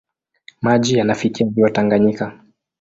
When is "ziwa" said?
1.47-1.69